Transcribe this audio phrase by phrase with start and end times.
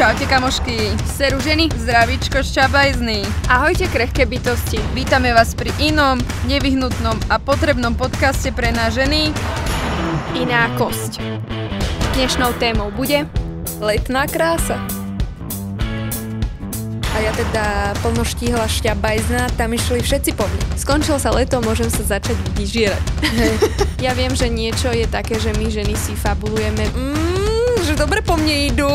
[0.00, 3.20] Čaute kamošky, seru ženy, zdravíčko šťabajzný.
[3.52, 4.80] Ahojte krehké bytosti.
[4.96, 6.16] Vítame vás pri inom,
[6.48, 9.28] nevyhnutnom a potrebnom podcaste pre nás ženy.
[10.32, 11.20] Iná kosť.
[12.16, 13.28] Dnešnou témou bude
[13.76, 14.80] Letná krása.
[17.12, 20.80] A ja teda plnoštíhla šťabajzná, tam išli všetci po mne.
[20.80, 23.04] Skončilo sa leto, môžem sa začať vyžierať.
[24.08, 26.88] ja viem, že niečo je také, že my ženy si fabulujeme.
[26.88, 27.39] Mmm,
[27.90, 28.86] že dobre po mne idú.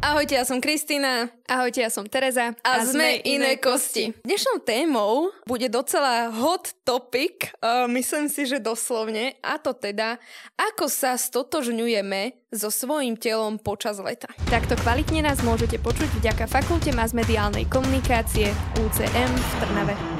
[0.00, 1.28] Ahojte, ja som Kristýna.
[1.44, 2.56] Ahojte, ja som Tereza.
[2.64, 4.16] A, a sme iné kosti.
[4.24, 10.16] Dnešnou témou bude docela hot topic, uh, myslím si, že doslovne, a to teda,
[10.56, 14.32] ako sa stotožňujeme so svojím telom počas leta.
[14.48, 18.48] Takto kvalitne nás môžete počuť vďaka Fakulte masmediálnej komunikácie
[18.80, 20.15] UCM v Trnave.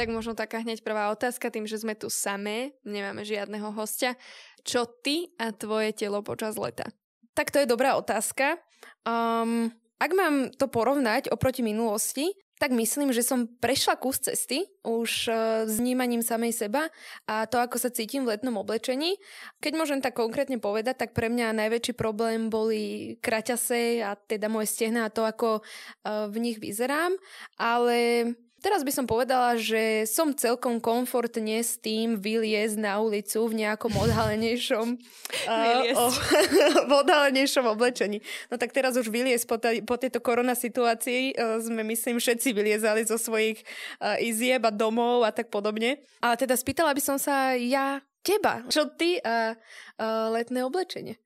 [0.00, 4.16] Tak možno taká hneď prvá otázka, tým, že sme tu samé, nemáme žiadneho hostia.
[4.64, 6.88] Čo ty a tvoje telo počas leta?
[7.36, 8.56] Tak to je dobrá otázka.
[9.04, 9.68] Um,
[10.00, 15.28] ak mám to porovnať oproti minulosti, tak myslím, že som prešla kus cesty už
[15.68, 16.88] s vnímaním samej seba
[17.28, 19.20] a to, ako sa cítim v letnom oblečení.
[19.60, 24.72] Keď môžem tak konkrétne povedať, tak pre mňa najväčší problém boli kraťase a teda moje
[24.72, 27.16] stehna a to, ako uh, v nich vyzerám,
[27.60, 28.28] ale
[28.60, 33.88] Teraz by som povedala, že som celkom komfortne s tým vyliezť na ulicu v nejakom
[33.88, 34.86] odhalenejšom,
[35.48, 36.04] uh, o,
[36.88, 38.20] v odhalenejšom oblečení.
[38.52, 42.52] No tak teraz už vyliezť po, ta, po tejto korona situácii uh, sme myslím všetci
[42.52, 43.64] vyliezali zo svojich
[44.04, 46.04] uh, izieb a domov a tak podobne.
[46.20, 49.60] Ale teda spýtala by som sa ja teba, čo ty a uh,
[49.96, 51.16] uh, letné oblečenie?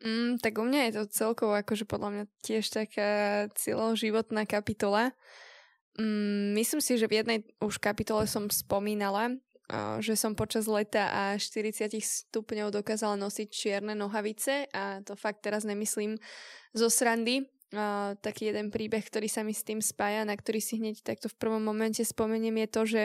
[0.00, 5.12] Mm, tak u mňa je to celkovo akože podľa mňa tiež taká celoživotná kapitola.
[5.98, 9.34] Mm, myslím si, že v jednej už kapitole som spomínala,
[10.02, 15.62] že som počas leta a 40 stupňov dokázala nosiť čierne nohavice a to fakt teraz
[15.62, 16.18] nemyslím
[16.74, 17.46] zo srandy,
[18.18, 21.38] taký jeden príbeh, ktorý sa mi s tým spája, na ktorý si hneď takto v
[21.38, 23.02] prvom momente spomeniem, je to, že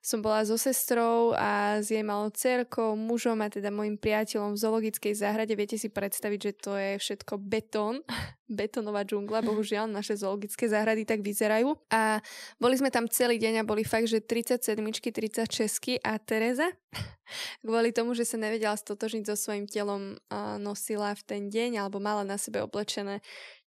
[0.00, 4.62] som bola so sestrou a s jej malou cerkou, mužom a teda môjim priateľom v
[4.62, 5.52] zoologickej záhrade.
[5.52, 8.00] Viete si predstaviť, že to je všetko betón,
[8.48, 11.76] betónová džungla, bohužiaľ naše zoologické záhrady tak vyzerajú.
[11.92, 12.24] A
[12.56, 16.72] boli sme tam celý deň a boli fakt, že 37, 36 a Tereza
[17.66, 20.16] kvôli tomu, že sa nevedela stotožniť so svojím telom
[20.56, 23.20] nosila v ten deň alebo mala na sebe oblečené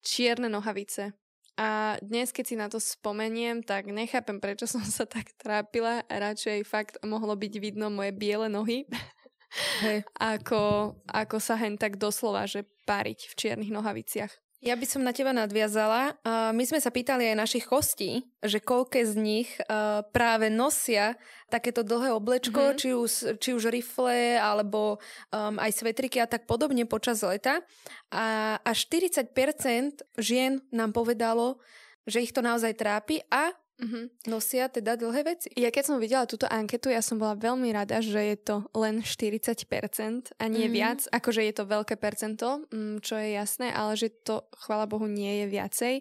[0.04, 1.14] čierne nohavice.
[1.58, 6.06] A dnes, keď si na to spomeniem, tak nechápem, prečo som sa tak trápila.
[6.06, 8.86] Radšej fakt mohlo byť vidno moje biele nohy,
[9.82, 10.06] hey.
[10.22, 14.47] ako, ako sa hen tak doslova, že pariť v čiernych nohaviciach.
[14.58, 16.18] Ja by som na teba nadviazala.
[16.26, 19.50] My sme sa pýtali aj našich hostí, že koľké z nich
[20.10, 21.14] práve nosia
[21.46, 22.80] takéto dlhé oblečko, mm-hmm.
[22.82, 27.62] či, už, či už rifle, alebo um, aj svetriky a tak podobne počas leta.
[28.10, 29.30] A až 40%
[30.18, 31.62] žien nám povedalo,
[32.10, 34.34] že ich to naozaj trápi a Mm-hmm.
[34.34, 35.54] Nosia teda dlhé veci.
[35.54, 39.06] Ja keď som videla túto anketu, ja som bola veľmi rada, že je to len
[39.06, 40.74] 40% a nie mm-hmm.
[40.74, 41.00] viac.
[41.14, 45.46] Akože je to veľké percento, mm, čo je jasné, ale že to, chvála Bohu, nie
[45.46, 45.96] je viacej.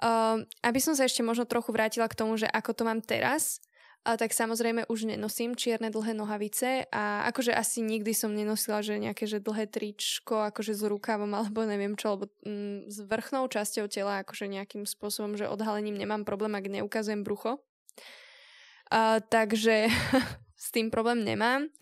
[0.00, 3.60] Uh, aby som sa ešte možno trochu vrátila k tomu, že ako to mám teraz,
[4.04, 9.00] a tak samozrejme už nenosím čierne dlhé nohavice a akože asi nikdy som nenosila, že
[9.00, 13.88] nejaké že dlhé tričko akože s rukavom alebo neviem čo, alebo mm, s vrchnou časťou
[13.88, 17.64] tela akože nejakým spôsobom, že odhalením nemám problém, ak neukazujem brucho.
[18.92, 19.88] A, takže
[20.64, 21.72] s tým problém nemám,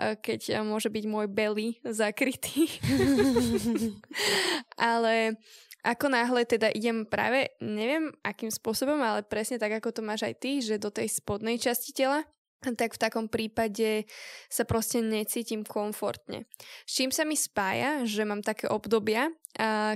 [0.00, 2.66] keď môže byť môj belly zakrytý.
[4.80, 5.38] Ale
[5.80, 10.34] ako náhle teda idem práve, neviem akým spôsobom, ale presne tak, ako to máš aj
[10.36, 12.24] ty, že do tej spodnej časti tela,
[12.60, 14.04] tak v takom prípade
[14.52, 16.44] sa proste necítim komfortne.
[16.84, 19.32] S čím sa mi spája, že mám také obdobia,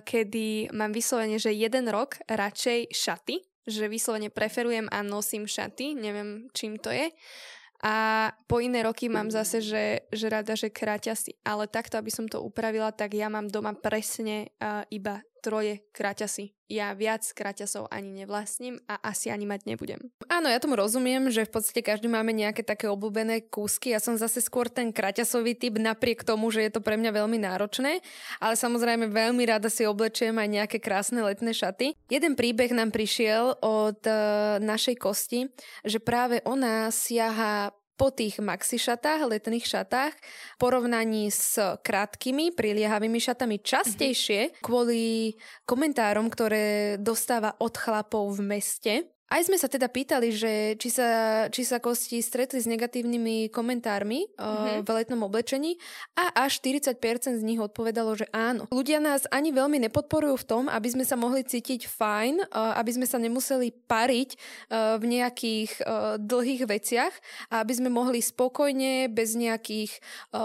[0.00, 6.48] kedy mám vyslovene, že jeden rok radšej šaty, že vyslovene preferujem a nosím šaty, neviem
[6.56, 7.12] čím to je.
[7.84, 11.36] A po iné roky mám zase, že, že rada, že kráťasy.
[11.44, 14.56] Ale takto, aby som to upravila, tak ja mám doma presne
[14.88, 16.56] iba troje kraťasy.
[16.72, 20.00] Ja viac kraťasov ani nevlastním a asi ani mať nebudem.
[20.32, 23.92] Áno, ja tomu rozumiem, že v podstate každý máme nejaké také obľúbené kúsky.
[23.92, 27.36] Ja som zase skôr ten kraťasový typ, napriek tomu, že je to pre mňa veľmi
[27.36, 28.00] náročné,
[28.40, 31.92] ale samozrejme veľmi rada si oblečujem aj nejaké krásne letné šaty.
[32.08, 35.52] Jeden príbeh nám prišiel od uh, našej kosti,
[35.84, 43.18] že práve ona siaha po tých maxi šatách, letných šatách, v porovnaní s krátkými, priliehavými
[43.22, 44.62] šatami častejšie mm-hmm.
[44.62, 48.94] kvôli komentárom, ktoré dostáva od chlapov v meste.
[49.34, 51.08] Aj sme sa teda pýtali, že či sa,
[51.50, 54.86] či sa kosti stretli s negatívnymi komentármi mm-hmm.
[54.86, 55.74] v letnom oblečení
[56.14, 58.70] a až 40% z nich odpovedalo, že áno.
[58.70, 62.94] Ľudia nás ani veľmi nepodporujú v tom, aby sme sa mohli cítiť fajn, uh, aby
[62.94, 65.82] sme sa nemuseli pariť uh, v nejakých
[66.22, 67.14] dlhých veciach
[67.50, 69.98] a aby sme mohli spokojne, bez nejakých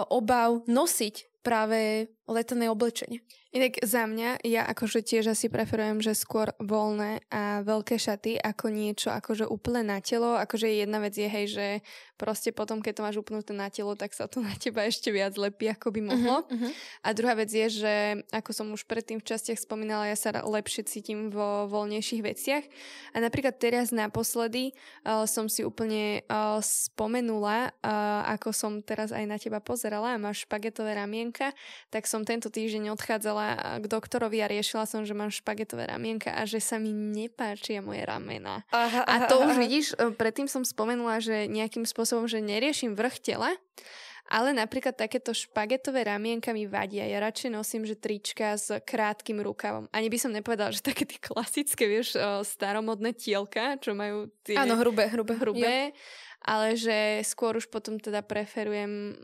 [0.09, 3.25] obav nosiť práve letné oblečenie.
[3.49, 8.69] Inak za mňa, ja akože tiež asi preferujem, že skôr voľné a veľké šaty ako
[8.69, 10.37] niečo akože úplne na telo.
[10.37, 11.67] Akože jedna vec je, hej, že
[12.13, 15.33] proste potom, keď to máš upnuté na telo, tak sa to na teba ešte viac
[15.33, 16.45] lepí, ako by mohlo.
[16.45, 16.71] Uh-huh, uh-huh.
[17.01, 17.93] A druhá vec je, že
[18.29, 22.65] ako som už predtým v častiach spomínala, ja sa lepšie cítim vo voľnejších veciach.
[23.15, 24.77] A napríklad teraz naposledy
[25.09, 30.21] uh, som si úplne uh, spomenula, uh, ako som teraz aj na teba pozerala a
[30.21, 31.49] máš špagetové ramienka,
[31.89, 33.45] tak som tento týždeň odchádzala
[33.83, 38.03] k doktorovi a riešila som, že mám špagetové ramienka a že sa mi nepáčia moje
[38.03, 38.63] ramena.
[38.71, 39.61] Aha, a to aha, už aha.
[39.61, 43.51] vidíš, e, predtým som spomenula, že nejakým spôsobom, že neriešim vrch tela,
[44.29, 47.09] ale napríklad takéto špagetové ramienka mi vadia.
[47.09, 49.89] Ja radšej nosím, že trička s krátkým rukavom.
[49.89, 54.55] Ani by som nepovedala, že také tie klasické, vieš, e, staromodné tielka, čo majú tie...
[54.55, 55.33] Áno, hrubé, hrubé.
[55.41, 55.95] Hrubé, jo.
[56.45, 59.17] ale že skôr už potom teda preferujem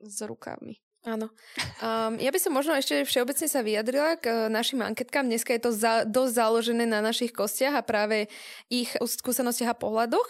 [0.00, 0.80] s rukavmi.
[1.06, 1.30] Áno.
[1.78, 5.30] Um, ja by som možno ešte všeobecne sa vyjadrila k uh, našim anketkám.
[5.30, 8.26] Dneska je to za, dosť založené na našich kostiach a práve
[8.66, 10.28] ich skúsenostiach a pohľadoch.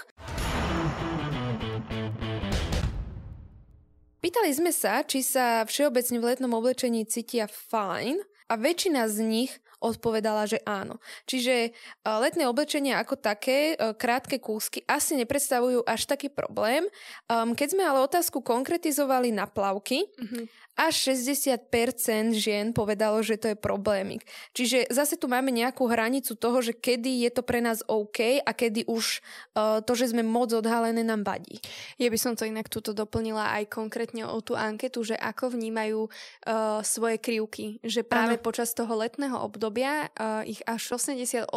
[4.19, 9.53] Pýtali sme sa, či sa všeobecne v letnom oblečení cítia fajn a väčšina z nich
[9.79, 10.99] odpovedala, že áno.
[11.25, 16.87] Čiže uh, letné oblečenie ako také, uh, krátke kúsky asi nepredstavujú až taký problém.
[17.29, 23.59] Keď sme ale otázku konkretizovali na plavky, mm-hmm až 60% žien povedalo, že to je
[23.59, 24.23] problémik.
[24.55, 28.51] Čiže zase tu máme nejakú hranicu toho, že kedy je to pre nás OK a
[28.55, 29.19] kedy už
[29.59, 31.59] uh, to, že sme moc odhalené, nám vadí.
[31.99, 36.07] Ja by som to inak tuto doplnila aj konkrétne o tú anketu, že ako vnímajú
[36.07, 37.83] uh, svoje krivky.
[37.83, 38.47] Že práve ano.
[38.47, 41.49] počas toho letného obdobia uh, ich až 88%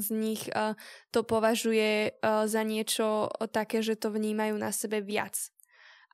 [0.00, 0.72] z nich uh,
[1.10, 5.50] to považuje uh, za niečo také, že to vnímajú na sebe viac.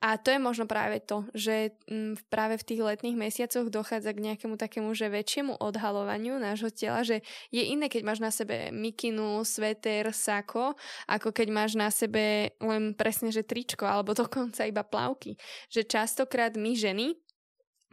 [0.05, 4.21] A to je možno práve to, že mm, práve v tých letných mesiacoch dochádza k
[4.21, 9.41] nejakému takému, že väčšiemu odhalovaniu nášho tela, že je iné, keď máš na sebe mikinu,
[9.49, 10.77] sveter, sako,
[11.09, 15.41] ako keď máš na sebe len presne, že tričko, alebo dokonca iba plavky.
[15.73, 17.17] Že častokrát my ženy,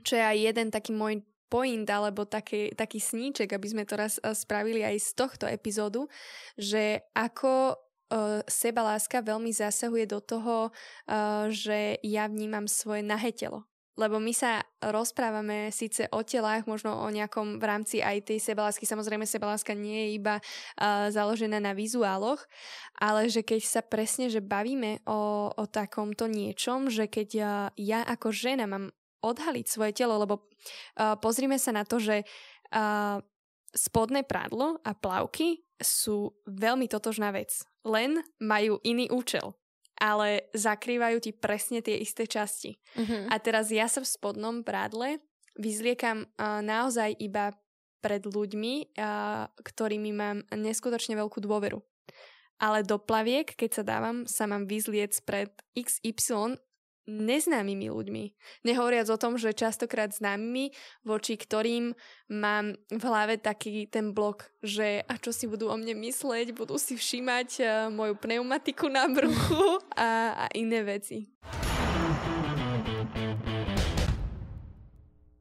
[0.04, 4.16] čo je aj jeden taký môj point alebo taký, taký sníček, aby sme to raz
[4.24, 6.08] eh, spravili aj z tohto epizódu,
[6.56, 13.68] že ako uh, sebaláska veľmi zasahuje do toho, uh, že ja vnímam svoje nahé telo.
[14.00, 18.88] Lebo my sa rozprávame síce o telách, možno o nejakom v rámci aj tej sebalásky.
[18.88, 22.40] Samozrejme, sebaláska nie je iba uh, založená na vizuáloch,
[22.96, 28.00] ale že keď sa presne, že bavíme o, o takomto niečom, že keď ja, ja
[28.08, 33.22] ako žena mám odhaliť svoje telo, lebo uh, pozrime sa na to, že uh,
[33.72, 37.64] spodné prádlo a plavky sú veľmi totožná vec.
[37.82, 39.58] Len majú iný účel
[40.02, 42.74] ale zakrývajú ti presne tie isté časti.
[42.98, 43.30] Uh-huh.
[43.30, 45.22] A teraz ja sa v spodnom prádle
[45.54, 47.54] vyzliekam uh, naozaj iba
[48.02, 51.78] pred ľuďmi, uh, ktorými mám neskutočne veľkú dôveru.
[52.58, 56.58] Ale do plaviek, keď sa dávam, sa mám vyzliec pred XY
[57.10, 58.24] neznámymi ľuďmi.
[58.68, 61.98] Nehovoriac o tom, že častokrát známymi, voči ktorým
[62.30, 66.78] mám v hlave taký ten blok, že a čo si budú o mne mysleť, budú
[66.78, 71.30] si všímať uh, moju pneumatiku na bruchu a, a iné veci.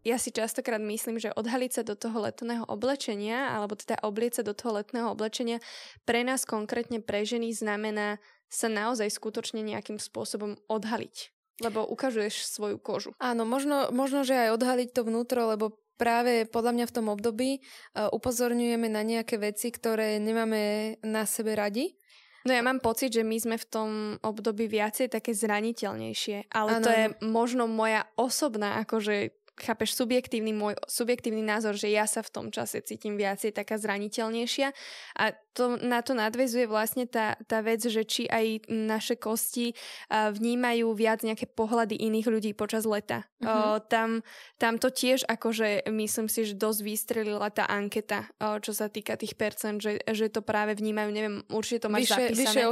[0.00, 4.42] Ja si častokrát myslím, že odhaliť sa do toho letného oblečenia, alebo teda oblieť sa
[4.48, 5.60] do toho letného oblečenia,
[6.08, 8.16] pre nás konkrétne pre ženy znamená
[8.48, 11.39] sa naozaj skutočne nejakým spôsobom odhaliť.
[11.60, 13.12] Lebo ukazuješ svoju kožu.
[13.20, 17.50] Áno, možno, možno že aj odhaliť to vnútro, lebo práve podľa mňa v tom období
[17.60, 21.92] uh, upozorňujeme na nejaké veci, ktoré nemáme na sebe radi.
[22.40, 23.90] No ja mám pocit, že my sme v tom
[24.24, 26.84] období viacej také zraniteľnejšie, ale ano.
[26.88, 32.32] to je možno moja osobná akože chápeš, subjektívny môj subjektívny názor, že ja sa v
[32.32, 34.72] tom čase cítim viacej taká zraniteľnejšia
[35.20, 40.30] a to, na to nadvezuje vlastne tá, tá vec, že či aj naše kosti uh,
[40.30, 43.26] vnímajú viac nejaké pohľady iných ľudí počas leta.
[43.42, 43.76] Uh-huh.
[43.76, 44.22] Uh, tam,
[44.62, 49.18] tam to tiež akože myslím si, že dosť vystrelila tá anketa, uh, čo sa týka
[49.18, 52.46] tých percent, že, že to práve vnímajú, neviem, určite to máš vyše, zapísané.
[52.46, 52.62] Vyše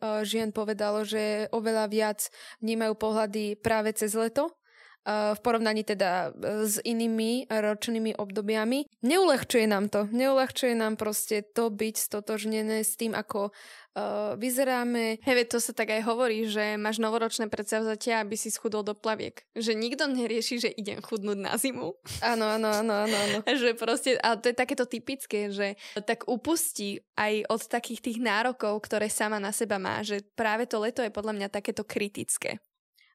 [0.24, 2.20] žien povedalo, že oveľa viac
[2.64, 4.59] vnímajú pohľady práve cez leto
[5.08, 8.84] v porovnaní teda s inými ročnými obdobiami.
[9.00, 10.04] Neulehčuje nám to.
[10.12, 15.18] Neulehčuje nám proste to byť stotožnené s tým, ako uh, vyzeráme.
[15.24, 19.40] Hej, to sa tak aj hovorí, že máš novoročné predsavzatia, aby si schudol do plaviek.
[19.56, 21.96] Že nikto nerieši, že idem chudnúť na zimu.
[22.20, 23.16] Áno, áno, áno, áno.
[23.16, 23.38] áno.
[23.60, 28.84] že proste, a to je takéto typické, že tak upustí aj od takých tých nárokov,
[28.84, 32.60] ktoré sama na seba má, že práve to leto je podľa mňa takéto kritické.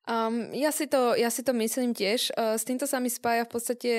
[0.06, 2.30] Um, ja, si to, ja si to myslím tiež.
[2.38, 3.92] Uh, s týmto sa mi spája v podstate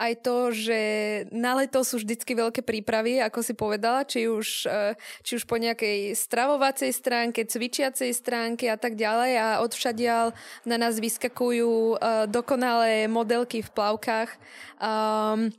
[0.00, 0.80] aj to, že
[1.28, 5.60] na leto sú vždycky veľké prípravy, ako si povedala, či už, uh, či už po
[5.60, 10.32] nejakej stravovacej stránke, cvičiacej stránke a tak ďalej a odvšadial
[10.64, 14.32] na nás vyskakujú uh, dokonalé modelky v plavkách.
[14.80, 15.52] Um,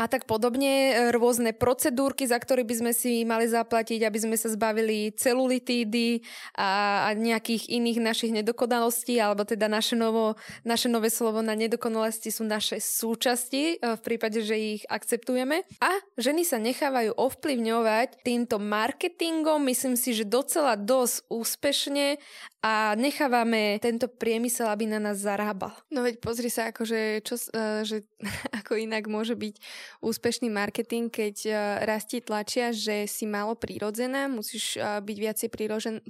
[0.00, 4.36] a tak podobne, e, rôzne procedúrky, za ktoré by sme si mali zaplatiť, aby sme
[4.40, 6.24] sa zbavili celulitídy
[6.56, 12.32] a, a nejakých iných našich nedokonalostí, alebo teda naše, novo, naše nové slovo na nedokonalosti
[12.32, 15.68] sú naše súčasti, e, v prípade, že ich akceptujeme.
[15.84, 22.16] A ženy sa nechávajú ovplyvňovať týmto marketingom, myslím si, že docela dosť úspešne
[22.60, 25.72] a nechávame tento priemysel, aby na nás zarábal.
[25.88, 28.04] No veď pozri sa, akože, čo, uh, že
[28.64, 29.54] ako inak môže byť
[29.98, 35.48] úspešný marketing, keď uh, rastie tlačia, že si málo prírodzená, musíš uh, byť viacej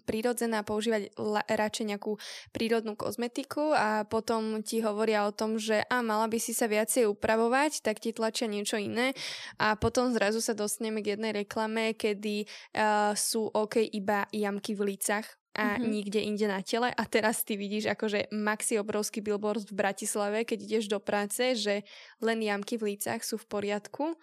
[0.04, 1.16] prírodzená a používať
[1.48, 2.20] radšej nejakú
[2.52, 7.08] prírodnú kozmetiku a potom ti hovoria o tom, že a mala by si sa viacej
[7.08, 9.16] upravovať, tak ti tlačia niečo iné
[9.56, 12.44] a potom zrazu sa dostaneme k jednej reklame, kedy
[12.76, 15.90] uh, sú OK iba jamky v lícach a mm-hmm.
[15.90, 16.94] nikde inde na tele.
[16.94, 21.82] A teraz ty vidíš akože maxi obrovský billboard v Bratislave, keď ideš do práce, že
[22.22, 24.14] len jamky v lícach sú v poriadku.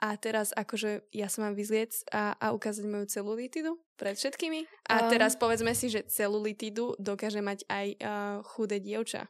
[0.00, 4.64] A teraz akože ja sa mám vyzliec a, a ukázať moju celulitidu pred všetkými.
[4.88, 5.10] A um.
[5.12, 8.06] teraz povedzme si, že celulitidu dokáže mať aj uh,
[8.40, 9.28] chudé dievča.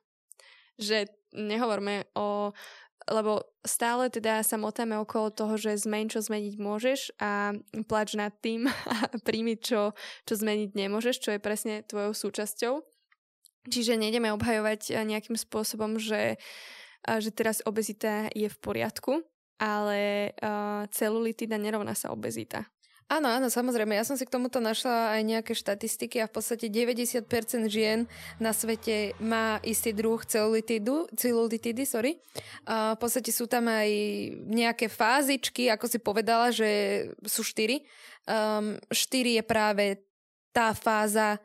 [0.78, 2.54] Že nehovorme o
[3.10, 7.52] lebo stále teda sa motáme okolo toho, že zmeň, čo zmeniť môžeš a
[7.90, 9.92] plač nad tým a príjmi, čo,
[10.24, 12.74] čo zmeniť nemôžeš, čo je presne tvojou súčasťou.
[13.68, 19.20] Čiže nejdeme obhajovať eh, nejakým spôsobom, že, eh, že teraz obezita je v poriadku,
[19.60, 22.64] ale uh, celulitida nerovná sa obezita.
[23.10, 23.98] Áno, áno, samozrejme.
[23.98, 27.26] Ja som si k tomuto našla aj nejaké štatistiky a v podstate 90%
[27.66, 28.06] žien
[28.38, 32.22] na svete má istý druh celulitidu, celulitidy, sorry.
[32.70, 33.90] A v podstate sú tam aj
[34.46, 36.70] nejaké fázičky, ako si povedala, že
[37.26, 37.82] sú štyri.
[38.30, 40.06] Um, štyri je práve
[40.54, 41.42] tá fáza,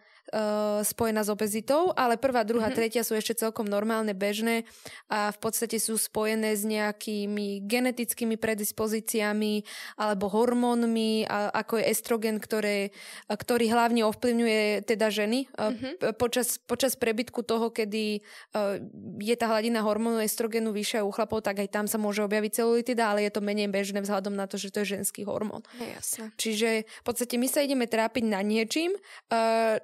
[0.81, 2.79] spojená s obezitou, ale prvá, druhá, mm-hmm.
[2.81, 4.65] tretia sú ešte celkom normálne, bežné
[5.05, 9.61] a v podstate sú spojené s nejakými genetickými predispozíciami
[10.01, 12.89] alebo hormónmi, a, ako je estrogen, ktoré,
[13.29, 16.17] ktorý hlavne ovplyvňuje teda ženy mm-hmm.
[16.17, 18.25] počas, počas prebytku toho, kedy
[18.57, 18.81] uh,
[19.21, 23.13] je tá hladina hormónu estrogenu vyššia u chlapov, tak aj tam sa môže objaviť celulitida,
[23.13, 25.61] ale je to menej bežné vzhľadom na to, že to je ženský hormón.
[25.77, 26.33] jasne.
[26.35, 28.97] Čiže v podstate my sa ideme trápiť na niečím,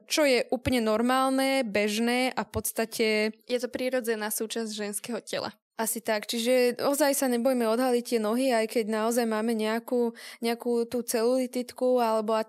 [0.07, 3.05] čo je je úplne normálne, bežné a v podstate...
[3.49, 5.51] Je to prírodzená súčasť ženského tela.
[5.81, 10.85] Asi tak, čiže ozaj sa nebojme odhaliť tie nohy, aj keď naozaj máme nejakú, nejakú
[10.85, 12.45] tú celulititku alebo, e,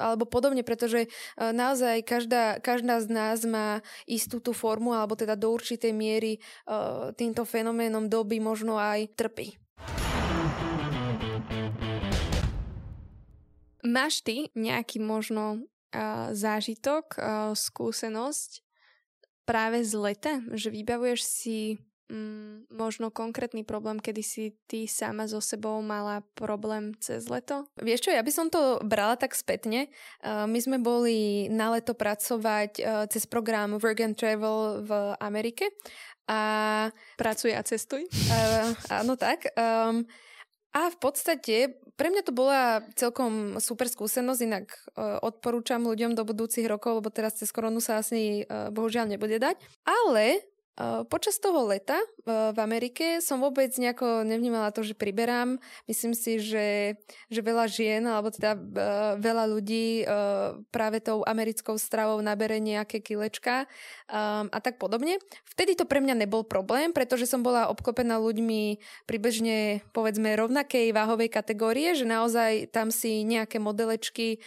[0.00, 5.36] alebo podobne, pretože e, naozaj každá, každá z nás má istú tú formu alebo teda
[5.36, 6.40] do určitej miery e,
[7.20, 9.60] týmto fenoménom doby možno aj trpí.
[13.84, 15.68] Máš ty nejaký možno
[16.32, 17.18] zážitok,
[17.54, 18.62] skúsenosť
[19.44, 20.32] práve z leta?
[20.54, 21.58] Že vybavuješ si
[22.10, 27.66] mm, možno konkrétny problém, kedy si ty sama so sebou mala problém cez leto?
[27.78, 29.90] Vieš čo, ja by som to brala tak spätne.
[30.24, 32.78] my sme boli na leto pracovať
[33.10, 35.70] cez program Work and Travel v Amerike.
[36.30, 36.94] A...
[37.18, 38.06] Pracuj a cestuj.
[38.06, 38.70] Uh,
[39.02, 39.50] áno, tak.
[39.58, 40.06] Um,
[40.70, 46.24] a v podstate pre mňa to bola celkom super skúsenosť, inak uh, odporúčam ľuďom do
[46.24, 49.60] budúcich rokov, lebo teraz cez koronu sa asi uh, bohužiaľ nebude dať.
[49.84, 50.40] Ale
[51.12, 55.60] Počas toho leta v Amerike som vôbec nejako nevnímala to, že priberám.
[55.84, 56.96] Myslím si, že,
[57.28, 58.56] že veľa žien, alebo teda
[59.20, 60.08] veľa ľudí
[60.72, 63.68] práve tou americkou stravou nabere nejaké kilečka
[64.08, 65.20] a tak podobne.
[65.52, 71.28] Vtedy to pre mňa nebol problém, pretože som bola obklopená ľuďmi pribežne, povedzme, rovnakej váhovej
[71.28, 74.40] kategórie, že naozaj tam si nejaké modelečky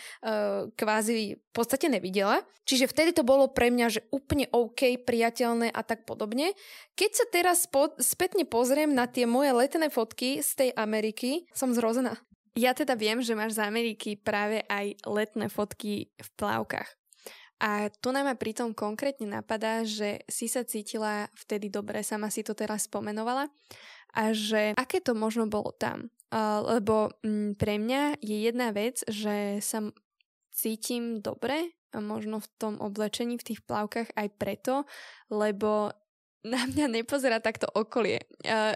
[0.74, 2.42] kvázi v podstate nevidela.
[2.64, 6.22] Čiže vtedy to bolo pre mňa, že úplne OK, priateľné a tak podobne.
[6.96, 11.76] Keď sa teraz po, spätne pozriem na tie moje letné fotky z tej Ameriky, som
[11.76, 12.16] zrozená.
[12.54, 16.86] Ja teda viem, že máš z Ameriky práve aj letné fotky v plavkách.
[17.64, 22.52] A tu nám pritom konkrétne napadá, že si sa cítila vtedy dobre, sama si to
[22.52, 23.48] teraz spomenovala,
[24.14, 26.12] a že aké to možno bolo tam.
[26.68, 29.80] Lebo m, pre mňa je jedna vec, že sa
[30.54, 34.86] cítim dobre, možno v tom oblečení, v tých plavkách aj preto,
[35.34, 35.94] lebo
[36.44, 38.24] na mňa nepozerá takto okolie.
[38.44, 38.76] Uh,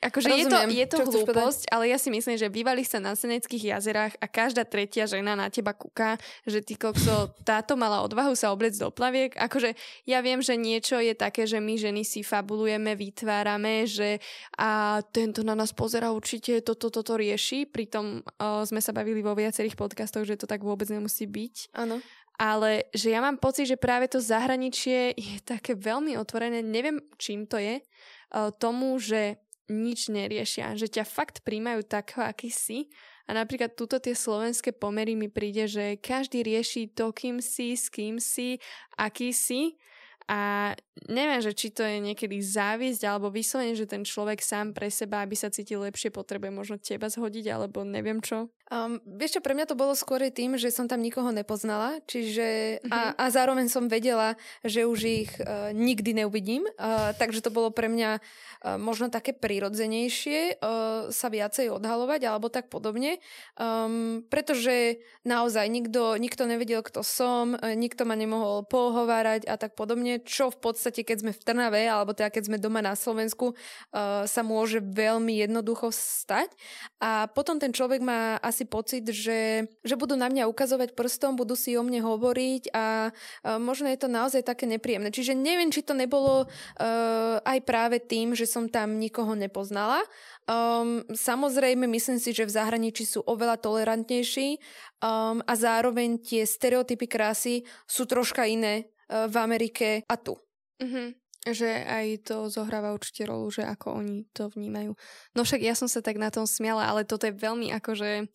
[0.00, 3.76] Akože je to, je to hlúposť, ale ja si myslím, že bývali sa na Seneckých
[3.76, 6.16] jazerách a každá tretia žena na teba kúka,
[6.48, 9.36] že ty kokso, táto mala odvahu sa obliecť do plaviek.
[9.36, 9.76] Akože
[10.08, 14.24] ja viem, že niečo je také, že my ženy si fabulujeme, vytvárame, že
[14.56, 17.68] a tento na nás pozera určite toto, toto, toto rieši.
[17.68, 21.76] Pritom uh, sme sa bavili vo viacerých podcastoch, že to tak vôbec nemusí byť.
[21.76, 22.00] Áno
[22.34, 27.46] ale že ja mám pocit, že práve to zahraničie je také veľmi otvorené, neviem čím
[27.46, 29.38] to je, uh, tomu, že
[29.70, 32.92] nič neriešia, že ťa fakt príjmajú takého, aký si
[33.24, 37.88] a napríklad túto tie slovenské pomery mi príde, že každý rieši to, kým si, s
[37.88, 38.60] kým si,
[39.00, 39.80] aký si
[40.24, 40.72] a
[41.08, 45.20] neviem, že či to je niekedy závisť alebo vyslovene, že ten človek sám pre seba,
[45.20, 48.48] aby sa cítil lepšie, potrebuje možno teba zhodiť alebo neviem čo.
[48.72, 52.80] Um, vieš čo, pre mňa to bolo skôr tým, že som tam nikoho nepoznala, čiže
[52.88, 53.14] a, mhm.
[53.20, 57.92] a zároveň som vedela, že už ich uh, nikdy neuvidím, uh, takže to bolo pre
[57.92, 63.20] mňa uh, možno také prirodzenejšie uh, sa viacej odhalovať alebo tak podobne,
[63.60, 69.76] um, pretože naozaj nikto, nikto nevedel, kto som, uh, nikto ma nemohol pohovárať a tak
[69.76, 73.52] podobne, čo v podstate, keď sme v Trnave alebo teda keď sme doma na Slovensku,
[73.52, 76.48] uh, sa môže veľmi jednoducho stať
[76.96, 81.58] a potom ten človek má asi pocit, že, že budú na mňa ukazovať prstom, budú
[81.58, 85.10] si o mne hovoriť a uh, možno je to naozaj také nepríjemné.
[85.10, 90.06] Čiže neviem, či to nebolo uh, aj práve tým, že som tam nikoho nepoznala.
[90.46, 94.62] Um, samozrejme, myslím si, že v zahraničí sú oveľa tolerantnejší
[95.02, 100.38] um, a zároveň tie stereotypy krásy sú troška iné uh, v Amerike a tu.
[100.78, 101.23] Mm-hmm.
[101.44, 104.96] Že aj to zohráva určite rolu, že ako oni to vnímajú.
[105.36, 108.32] No však ja som sa tak na tom smiala, ale toto je veľmi akože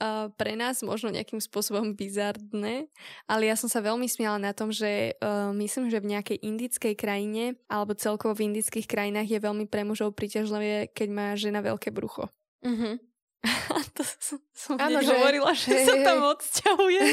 [0.00, 2.88] uh, pre nás možno nejakým spôsobom bizardné,
[3.28, 6.94] ale ja som sa veľmi smiala na tom, že uh, myslím, že v nejakej indickej
[6.96, 11.92] krajine alebo celkovo v indických krajinách je veľmi pre mužov príťažlivé, keď má žena veľké
[11.94, 12.32] brucho.
[12.64, 12.94] Mm-hmm.
[13.76, 15.12] A to som, som ano, že...
[15.12, 17.02] hovorila, že hej, sa tam odsťahuje.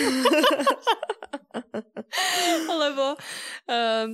[2.81, 4.07] Lebo um,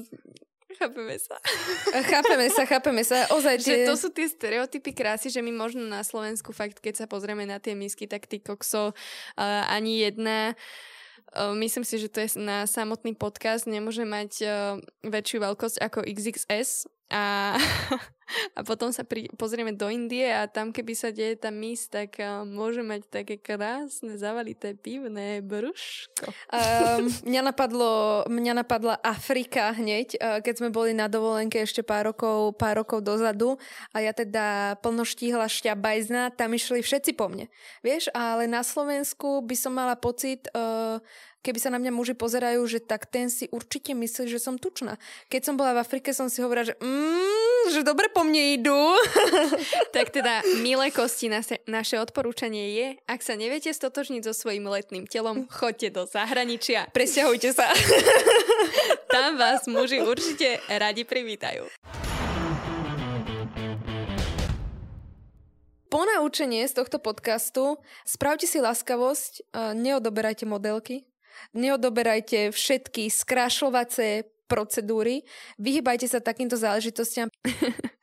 [0.78, 1.38] Chápeme sa.
[2.13, 3.18] Chápeme sa, chápeme sa.
[3.34, 7.06] Ozaj, že to sú tie stereotypy krásy, že my možno na Slovensku fakt, keď sa
[7.10, 10.54] pozrieme na tie misky, tak ty kokso uh, ani jedna
[11.34, 14.52] uh, myslím si, že to je na samotný podcast, nemôže mať uh,
[15.06, 17.56] väčšiu veľkosť ako XXS a,
[18.58, 22.20] a potom sa pri, pozrieme do Indie a tam keby sa deje tá mis, tak
[22.20, 26.28] uh, môže mať také krásne zavalité pivné brúško.
[26.52, 32.12] Um, mňa, napadlo, mňa napadla Afrika hneď, uh, keď sme boli na dovolenke ešte pár
[32.12, 33.56] rokov, pár rokov dozadu
[33.96, 37.48] a ja teda plno štíhla šťabajzna, tam išli všetci po mne.
[37.88, 41.00] Vieš, ale na Slovensku by som mala pocit, uh,
[41.48, 45.00] keby sa na mňa muži pozerajú, že tak ten si určite myslí, že som tučná.
[45.32, 48.76] Keď som bola v Afrike, som si hovorila, že mm, že dobre po mne idú.
[49.96, 55.08] tak teda, milé kosti, naše, naše odporúčanie je, ak sa neviete stotožniť so svojím letným
[55.08, 56.92] telom, choďte do zahraničia.
[56.92, 57.72] Presťahujte sa.
[59.16, 61.72] Tam vás muži určite radi privítajú.
[65.88, 71.08] Ponaučenie z tohto podcastu, spravte si láskavosť, neodoberajte modelky,
[71.54, 75.28] neodoberajte všetky skrášľovacie procedúry,
[75.60, 77.30] vyhybajte sa takýmto záležitostiam.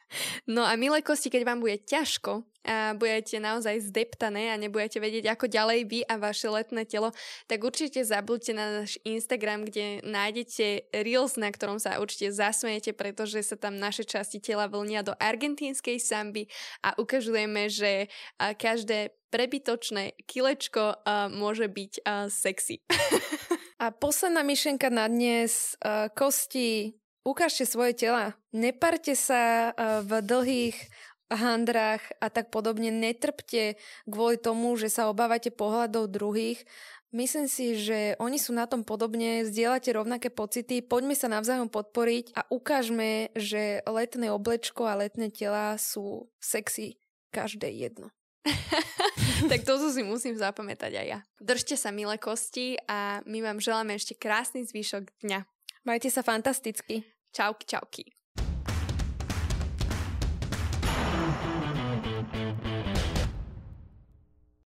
[0.47, 5.37] No a milé kosti, keď vám bude ťažko a budete naozaj zdeptané a nebudete vedieť,
[5.37, 7.13] ako ďalej vy a vaše letné telo,
[7.45, 13.45] tak určite zabudte na náš Instagram, kde nájdete Reels, na ktorom sa určite zasmejete, pretože
[13.45, 16.49] sa tam naše časti tela vlnia do argentínskej samby
[16.81, 18.09] a ukazujeme, že
[18.41, 21.93] každé prebytočné kilečko môže byť
[22.31, 22.87] sexy.
[23.83, 25.75] a posledná myšlenka na dnes.
[26.15, 26.95] Kosti,
[27.27, 28.39] ukážte svoje tela.
[28.55, 29.75] Neparte sa
[30.07, 30.79] v dlhých
[31.33, 32.93] handrách a tak podobne.
[32.93, 36.65] Netrpte kvôli tomu, že sa obávate pohľadov druhých.
[37.15, 42.35] Myslím si, že oni sú na tom podobne, zdieľate rovnaké pocity, poďme sa navzájom podporiť
[42.35, 46.99] a ukážme, že letné oblečko a letné tela sú sexy
[47.31, 48.11] každé jedno.
[49.51, 51.19] tak toto si musím zapamätať aj ja.
[51.39, 55.47] Držte sa, milé kosti, a my vám želáme ešte krásny zvyšok dňa.
[55.87, 57.07] Majte sa fantasticky.
[57.31, 58.05] Čauky, čauky.